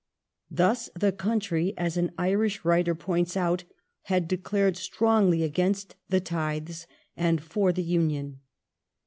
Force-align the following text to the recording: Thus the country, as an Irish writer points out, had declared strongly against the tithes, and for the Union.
Thus 0.49 0.89
the 0.95 1.11
country, 1.11 1.75
as 1.77 1.95
an 1.95 2.09
Irish 2.17 2.65
writer 2.65 2.95
points 2.95 3.37
out, 3.37 3.65
had 4.05 4.27
declared 4.27 4.75
strongly 4.75 5.43
against 5.43 5.95
the 6.09 6.19
tithes, 6.19 6.87
and 7.15 7.39
for 7.39 7.71
the 7.71 7.83
Union. 7.83 8.39